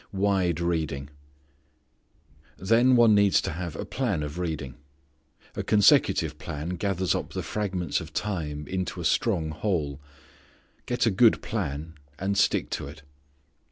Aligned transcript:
Wide 0.13 0.59
Reading. 0.59 1.11
Then 2.57 2.95
one 2.95 3.13
needs 3.13 3.39
to 3.41 3.51
have 3.51 3.75
a 3.75 3.85
plan 3.85 4.23
of 4.23 4.39
reading. 4.39 4.73
A 5.55 5.61
consecutive 5.61 6.39
plan 6.39 6.69
gathers 6.69 7.13
up 7.13 7.33
the 7.33 7.43
fragments 7.43 8.01
of 8.01 8.11
time 8.11 8.65
into 8.67 8.99
a 8.99 9.05
strong 9.05 9.51
whole. 9.51 10.01
Get 10.87 11.05
a 11.05 11.11
good 11.11 11.43
plan, 11.43 11.93
and 12.17 12.35
stick 12.35 12.71
to 12.71 12.87
it. 12.87 13.03